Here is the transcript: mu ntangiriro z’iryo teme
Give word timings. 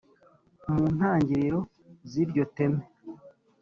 mu 0.73 0.85
ntangiriro 0.95 1.59
z’iryo 2.09 2.43
teme 2.55 2.83